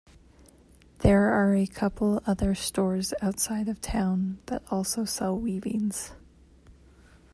[1.01, 6.13] There are a couple other stores outside of town that also sell weavings.